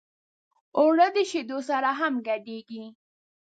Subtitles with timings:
[0.79, 2.85] اوړه د شیدو سره هم ګډېږي